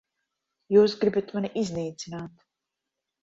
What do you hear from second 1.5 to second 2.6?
iznīcināt.